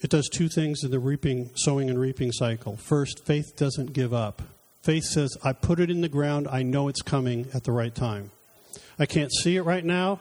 [0.00, 2.76] It does two things in the reaping, sowing and reaping cycle.
[2.76, 4.42] First, faith doesn't give up.
[4.82, 7.94] Faith says, I put it in the ground, I know it's coming at the right
[7.94, 8.30] time.
[8.98, 10.20] I can't see it right now.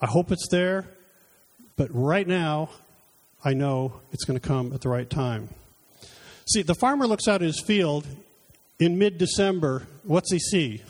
[0.00, 0.88] I hope it's there,
[1.76, 2.70] but right now,
[3.44, 5.50] I know it's going to come at the right time.
[6.46, 8.06] See, the farmer looks out at his field
[8.78, 9.86] in mid December.
[10.04, 10.82] What's he see?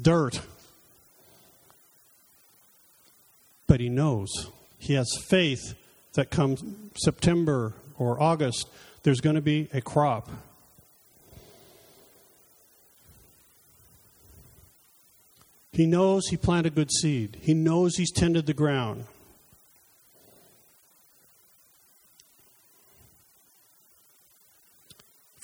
[0.00, 0.40] Dirt.
[3.66, 4.30] but he knows.
[4.78, 5.74] He has faith
[6.14, 6.62] that comes
[6.96, 8.68] September or August,
[9.02, 10.30] there's going to be a crop.
[15.72, 17.38] He knows he planted good seed.
[17.42, 19.04] He knows he's tended the ground.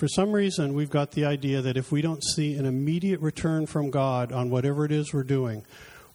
[0.03, 3.67] For some reason, we've got the idea that if we don't see an immediate return
[3.67, 5.65] from God on whatever it is we're doing,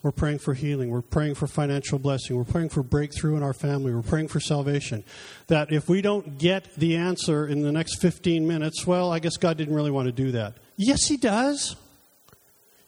[0.03, 0.89] we're praying for healing.
[0.89, 2.35] We're praying for financial blessing.
[2.35, 3.95] We're praying for breakthrough in our family.
[3.95, 5.05] We're praying for salvation.
[5.47, 9.37] That if we don't get the answer in the next 15 minutes, well, I guess
[9.37, 10.55] God didn't really want to do that.
[10.75, 11.77] Yes, He does.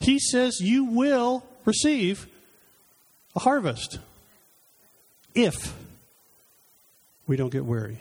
[0.01, 2.27] He says you will receive
[3.37, 3.99] a harvest
[5.33, 5.73] if
[7.25, 7.99] we don't get weary.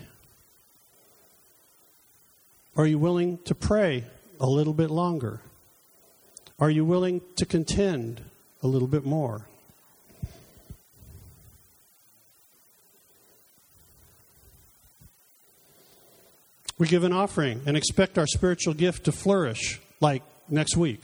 [2.78, 4.04] Are you willing to pray
[4.38, 5.40] a little bit longer?
[6.60, 8.20] Are you willing to contend
[8.62, 9.46] a little bit more?
[16.78, 21.02] We give an offering and expect our spiritual gift to flourish like next week.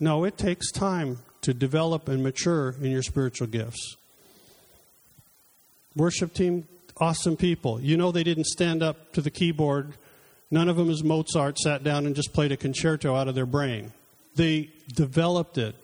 [0.00, 3.96] No, it takes time to develop and mature in your spiritual gifts.
[5.94, 6.66] Worship team,
[6.96, 7.78] awesome people.
[7.78, 9.92] You know they didn't stand up to the keyboard.
[10.50, 13.46] None of them, as Mozart, sat down and just played a concerto out of their
[13.46, 13.92] brain.
[14.34, 15.74] They developed it.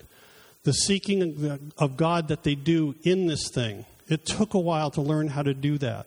[0.62, 3.84] The seeking of God that they do in this thing.
[4.08, 6.06] It took a while to learn how to do that.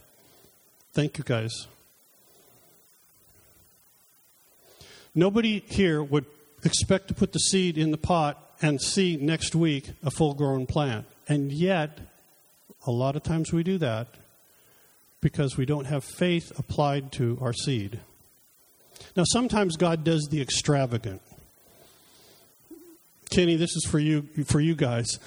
[0.94, 1.68] Thank you, guys.
[5.14, 6.26] Nobody here would
[6.64, 10.66] expect to put the seed in the pot and see next week a full grown
[10.66, 11.06] plant.
[11.28, 12.00] And yet,
[12.88, 14.08] a lot of times we do that
[15.22, 18.00] because we don't have faith applied to our seed.
[19.18, 21.24] Now, sometimes God does the extravagant.
[23.32, 25.18] Kenny, this is for you, for you guys.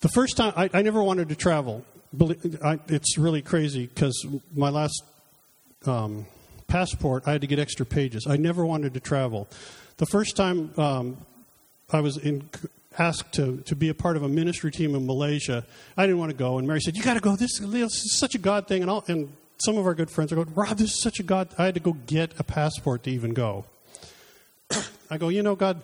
[0.00, 1.82] The first time, I, I never wanted to travel.
[2.20, 5.02] It's really crazy because my last
[5.86, 6.26] um,
[6.66, 8.26] passport, I had to get extra pages.
[8.28, 9.48] I never wanted to travel.
[9.96, 11.16] The first time um,
[11.90, 12.50] I was in,
[12.98, 15.64] asked to, to be a part of a ministry team in Malaysia,
[15.96, 16.58] I didn't want to go.
[16.58, 17.34] And Mary said, You got to go.
[17.34, 18.82] This, this, is such a God thing.
[18.82, 21.22] And, I'll, and some of our good friends are going, Rob, this is such a
[21.22, 21.48] God.
[21.58, 23.64] I had to go get a passport to even go.
[25.10, 25.82] I go, You know, God.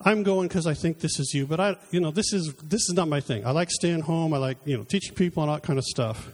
[0.00, 2.82] I'm going because I think this is you, but I, you know, this is this
[2.82, 3.44] is not my thing.
[3.44, 4.32] I like staying home.
[4.32, 6.30] I like, you know, teaching people and all that kind of stuff.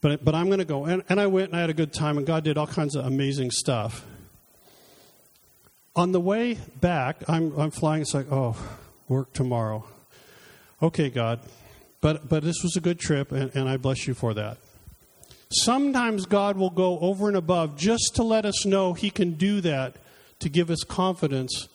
[0.00, 0.84] But, but I'm going to go.
[0.84, 2.94] And, and I went and I had a good time, and God did all kinds
[2.94, 4.04] of amazing stuff.
[5.96, 8.02] On the way back, I'm, I'm flying.
[8.02, 8.56] It's like, oh,
[9.08, 9.84] work tomorrow.
[10.80, 11.40] Okay, God.
[12.00, 14.58] But, but this was a good trip, and, and I bless you for that.
[15.50, 19.60] Sometimes God will go over and above just to let us know He can do
[19.62, 19.96] that
[20.40, 21.68] to give us confidence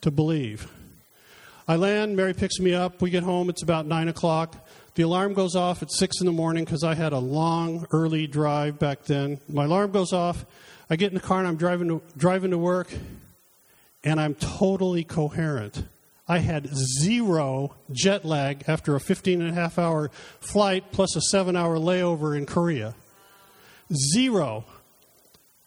[0.00, 0.70] to believe.
[1.68, 4.54] I land, Mary picks me up, we get home, it's about 9 o'clock.
[4.94, 8.28] The alarm goes off at 6 in the morning because I had a long, early
[8.28, 9.40] drive back then.
[9.48, 10.46] My alarm goes off.
[10.88, 12.88] I get in the car and I'm driving to, driving to work,
[14.04, 15.84] and I'm totally coherent.
[16.28, 20.10] I had zero jet lag after a 15 and a half hour
[20.40, 22.94] flight plus a seven hour layover in Korea.
[23.92, 24.64] Zero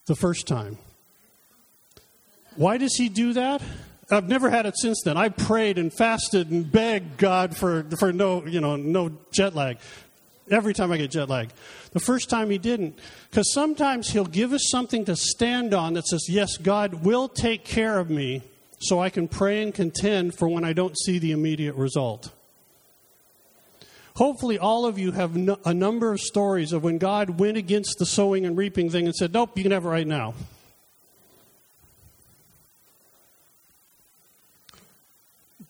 [0.08, 0.78] the first time.
[2.56, 3.62] Why does he do that?
[4.12, 5.18] I've never had it since then.
[5.18, 9.78] I prayed and fasted and begged God for, for no, you know, no jet lag.
[10.50, 11.50] Every time I get jet lag.
[11.92, 12.98] The first time he didn't.
[13.30, 17.64] Because sometimes he'll give us something to stand on that says, yes, God will take
[17.64, 18.42] care of me
[18.80, 22.34] so I can pray and contend for when I don't see the immediate result.
[24.16, 27.98] Hopefully, all of you have no, a number of stories of when God went against
[28.00, 30.34] the sowing and reaping thing and said, nope, you can have it right now.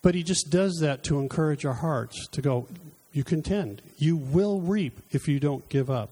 [0.01, 2.67] But he just does that to encourage our hearts to go,
[3.11, 3.81] you contend.
[3.97, 6.09] You will reap if you don't give up.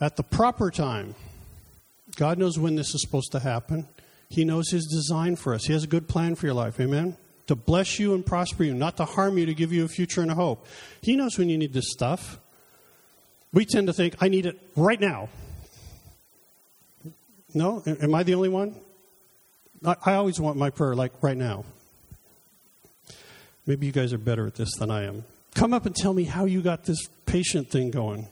[0.00, 1.14] At the proper time,
[2.16, 3.86] God knows when this is supposed to happen.
[4.30, 5.64] He knows His design for us.
[5.64, 6.80] He has a good plan for your life.
[6.80, 7.16] Amen?
[7.50, 10.20] To bless you and prosper you, not to harm you, to give you a future
[10.22, 10.68] and a hope.
[11.02, 12.38] He knows when you need this stuff.
[13.52, 15.30] We tend to think, I need it right now.
[17.52, 17.82] No?
[17.84, 18.76] Am I the only one?
[19.84, 21.64] I always want my prayer like right now.
[23.66, 25.24] Maybe you guys are better at this than I am.
[25.56, 28.28] Come up and tell me how you got this patient thing going.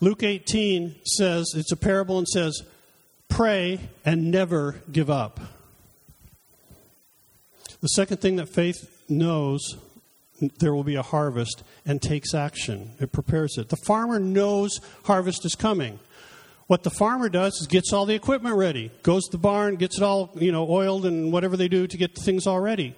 [0.00, 2.60] Luke 18 says, it's a parable and says,
[3.28, 5.38] pray and never give up.
[7.80, 9.76] The second thing that faith knows
[10.58, 12.92] there will be a harvest and takes action.
[13.00, 13.68] It prepares it.
[13.68, 15.98] The farmer knows harvest is coming.
[16.66, 19.96] What the farmer does is gets all the equipment ready, goes to the barn, gets
[19.96, 22.94] it all, you know, oiled and whatever they do to get things all ready.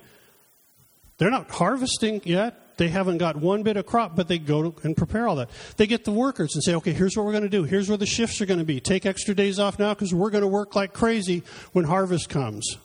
[1.18, 2.76] They're not harvesting yet.
[2.78, 5.50] They haven't got one bit of crop, but they go and prepare all that.
[5.76, 7.62] They get the workers and say, okay, here's what we're going to do.
[7.64, 8.80] Here's where the shifts are going to be.
[8.80, 12.78] Take extra days off now because we're going to work like crazy when harvest comes.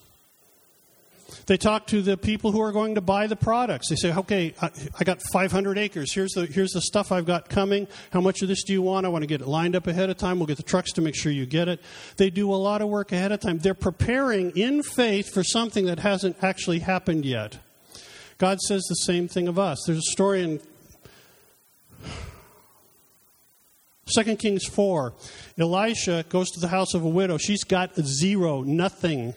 [1.46, 3.88] They talk to the people who are going to buy the products.
[3.88, 6.12] They say, okay, I, I, got 500 acres.
[6.12, 7.86] Here's the, here's the stuff I've got coming.
[8.10, 9.06] How much of this do you want?
[9.06, 10.40] I want to get it lined up ahead of time.
[10.40, 11.80] We'll get the trucks to make sure you get it.
[12.16, 13.58] They do a lot of work ahead of time.
[13.58, 17.58] They're preparing in faith for something that hasn't actually happened yet.
[18.38, 19.84] God says the same thing of us.
[19.86, 20.60] There's a story in
[24.14, 25.14] 2 Kings 4.
[25.58, 27.38] Elisha goes to the house of a widow.
[27.38, 29.34] She's got zero, nothing.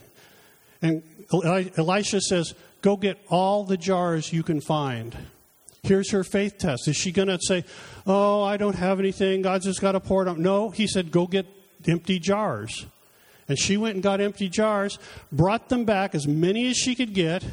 [0.82, 5.15] And Elisha says, Go get all the jars you can find.
[5.84, 6.88] Here's her faith test.
[6.88, 7.65] Is she going to say,
[8.05, 9.41] Oh, I don't have anything.
[9.41, 10.38] God's just got to pour it out?
[10.38, 10.69] No.
[10.69, 11.45] He said, Go get
[11.88, 12.86] empty jars.
[13.47, 14.99] And she went and got empty jars,
[15.32, 17.43] brought them back, as many as she could get.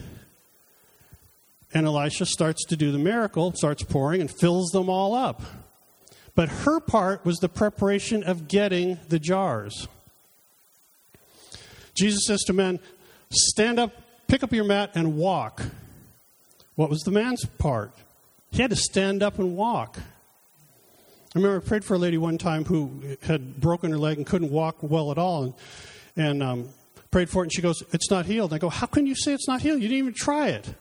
[1.73, 5.43] And Elisha starts to do the miracle, starts pouring, and fills them all up.
[6.35, 9.89] But her part was the preparation of getting the jars.
[11.95, 12.79] Jesus says to men,
[13.31, 13.93] Stand up,
[14.27, 15.63] pick up your mat, and walk.
[16.75, 17.93] What was the man's part?
[18.51, 19.99] He had to stand up and walk.
[19.99, 24.27] I remember I prayed for a lady one time who had broken her leg and
[24.27, 25.55] couldn't walk well at all, and,
[26.17, 26.69] and um,
[27.11, 28.53] prayed for it, and she goes, It's not healed.
[28.53, 29.83] And I go, How can you say it's not healed?
[29.83, 30.75] You didn't even try it.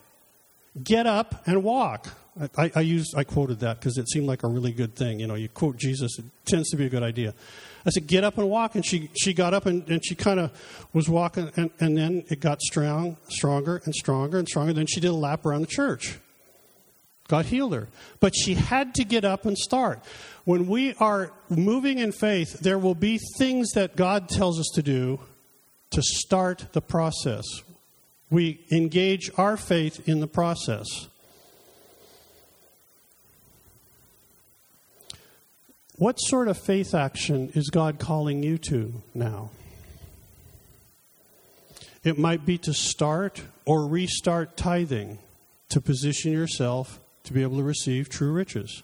[0.81, 2.09] Get up and walk.
[2.57, 5.19] I, I used, I quoted that because it seemed like a really good thing.
[5.21, 7.33] You know, you quote Jesus, it tends to be a good idea.
[7.85, 8.75] I said, get up and walk.
[8.75, 10.51] And she, she got up and, and she kind of
[10.93, 14.73] was walking, and, and then it got strong, stronger and stronger and stronger.
[14.73, 16.19] Then she did a lap around the church.
[17.27, 17.87] God healed her.
[18.19, 19.99] But she had to get up and start.
[20.43, 24.83] When we are moving in faith, there will be things that God tells us to
[24.83, 25.19] do
[25.91, 27.43] to start the process.
[28.29, 30.85] We engage our faith in the process.
[35.97, 39.49] What sort of faith action is God calling you to now?
[42.03, 45.19] It might be to start or restart tithing
[45.69, 48.83] to position yourself to be able to receive true riches.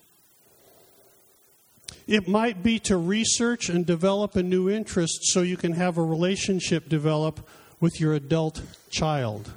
[2.07, 6.03] It might be to research and develop a new interest so you can have a
[6.03, 7.47] relationship develop
[7.79, 9.51] with your adult child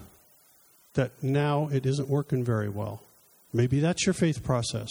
[0.94, 3.02] that now it isn't working very well.
[3.52, 4.90] Maybe that's your faith process.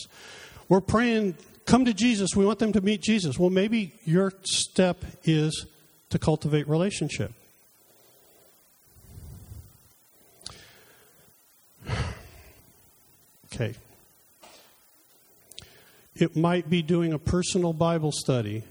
[0.74, 2.36] We're praying come to Jesus.
[2.36, 3.38] We want them to meet Jesus.
[3.38, 5.68] Well, maybe your step is
[6.10, 7.32] to cultivate relationship.
[13.54, 13.76] Okay.
[16.16, 18.64] It might be doing a personal Bible study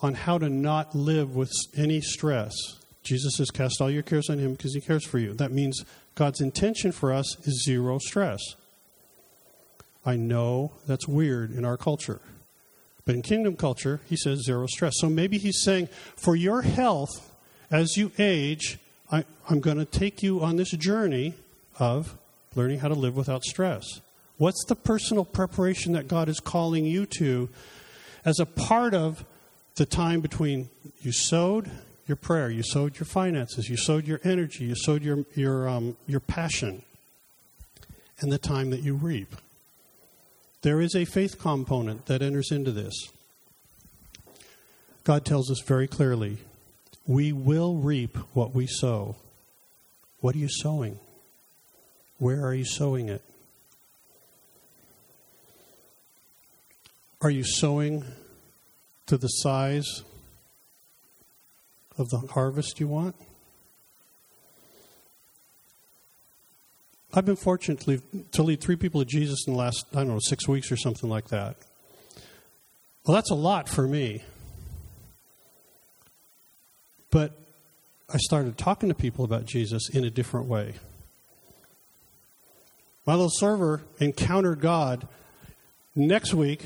[0.00, 2.54] on how to not live with any stress.
[3.02, 5.34] Jesus says, Cast all your cares on Him because He cares for you.
[5.34, 5.84] That means
[6.14, 8.40] God's intention for us is zero stress.
[10.04, 12.20] I know that's weird in our culture.
[13.04, 14.94] But in kingdom culture, he says zero stress.
[14.96, 17.34] So maybe he's saying, for your health,
[17.70, 18.78] as you age,
[19.10, 21.34] I, am going to take you on this journey
[21.78, 22.16] of
[22.54, 23.84] learning how to live without stress.
[24.36, 27.48] What's the personal preparation that God is calling you to
[28.24, 29.24] as a part of
[29.76, 31.70] the time between you sowed
[32.06, 35.96] your prayer, you sowed your finances, you sowed your energy, you sowed your, your, um,
[36.06, 36.82] your passion,
[38.20, 39.34] and the time that you reap?
[40.64, 42.94] There is a faith component that enters into this.
[45.04, 46.38] God tells us very clearly
[47.06, 49.16] we will reap what we sow.
[50.20, 50.98] What are you sowing?
[52.16, 53.20] Where are you sowing it?
[57.20, 58.02] Are you sowing
[59.04, 60.02] to the size
[61.98, 63.16] of the harvest you want?
[67.16, 67.80] I've been fortunate
[68.32, 70.76] to lead, three people to Jesus in the last, I don't know, six weeks or
[70.76, 71.56] something like that.
[73.06, 74.24] Well, that's a lot for me.
[77.12, 77.32] But
[78.12, 80.74] I started talking to people about Jesus in a different way.
[83.06, 85.06] My little server encountered God.
[85.94, 86.64] Next week,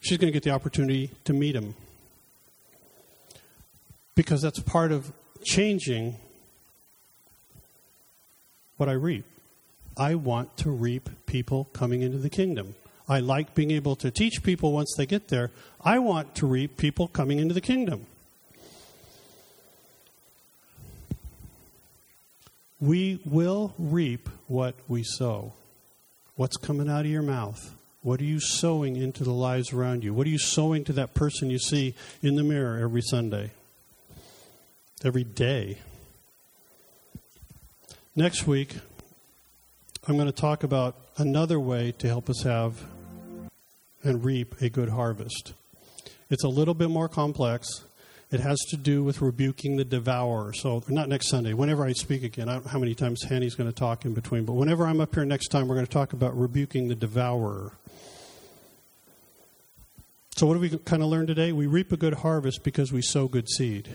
[0.00, 1.74] she's going to get the opportunity to meet him.
[4.14, 5.12] Because that's part of
[5.42, 6.16] changing
[8.76, 9.24] what I reap.
[9.96, 12.74] I want to reap people coming into the kingdom.
[13.08, 15.50] I like being able to teach people once they get there.
[15.84, 18.06] I want to reap people coming into the kingdom.
[22.80, 25.52] We will reap what we sow.
[26.36, 27.74] What's coming out of your mouth?
[28.02, 30.12] What are you sowing into the lives around you?
[30.12, 33.52] What are you sowing to that person you see in the mirror every Sunday?
[35.04, 35.78] Every day?
[38.16, 38.74] Next week,
[40.08, 42.82] I'm going to talk about another way to help us have
[44.02, 45.52] and reap a good harvest.
[46.28, 47.84] It's a little bit more complex.
[48.32, 50.54] It has to do with rebuking the devourer.
[50.54, 53.54] So, not next Sunday, whenever I speak again, I don't know how many times Hanny's
[53.54, 55.92] going to talk in between, but whenever I'm up here next time, we're going to
[55.92, 57.70] talk about rebuking the devourer.
[60.34, 61.52] So, what do we kind of learn today?
[61.52, 63.88] We reap a good harvest because we sow good seed.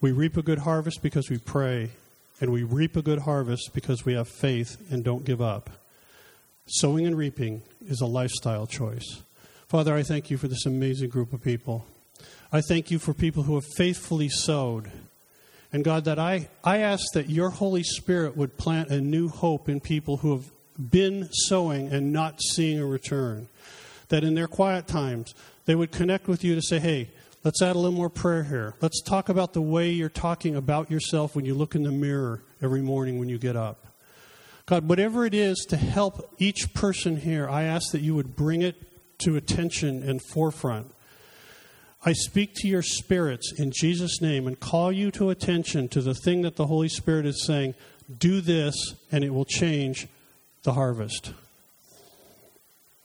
[0.00, 1.90] We reap a good harvest because we pray
[2.40, 5.70] and we reap a good harvest because we have faith and don't give up.
[6.66, 9.22] Sowing and reaping is a lifestyle choice.
[9.68, 11.86] Father, I thank you for this amazing group of people.
[12.52, 14.90] I thank you for people who have faithfully sowed.
[15.72, 19.68] And God, that I, I ask that your Holy Spirit would plant a new hope
[19.68, 23.48] in people who have been sowing and not seeing a return.
[24.08, 25.34] That in their quiet times,
[25.66, 27.10] they would connect with you to say, hey,
[27.44, 28.74] Let's add a little more prayer here.
[28.80, 32.42] Let's talk about the way you're talking about yourself when you look in the mirror
[32.60, 33.86] every morning when you get up.
[34.66, 38.62] God, whatever it is to help each person here, I ask that you would bring
[38.62, 38.76] it
[39.20, 40.92] to attention and forefront.
[42.04, 46.14] I speak to your spirits in Jesus' name and call you to attention to the
[46.14, 47.74] thing that the Holy Spirit is saying.
[48.18, 50.08] Do this, and it will change
[50.64, 51.32] the harvest.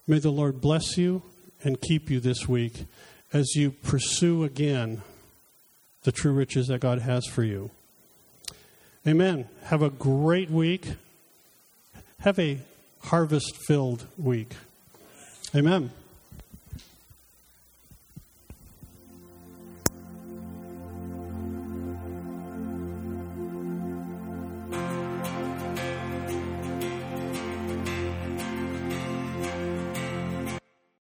[0.08, 1.22] May the Lord bless you
[1.64, 2.86] and keep you this week
[3.34, 5.02] as you pursue again
[6.04, 7.72] the true riches that God has for you.
[9.08, 9.50] Amen.
[9.64, 10.94] Have a great week.
[12.20, 12.60] Have a
[13.06, 14.54] harvest filled week.
[15.56, 15.92] Amen.